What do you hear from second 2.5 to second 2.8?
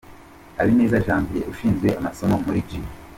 G.